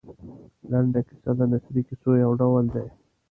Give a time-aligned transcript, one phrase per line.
[0.71, 2.87] لنډه کیسه د نثري کیسو یو ډول دی.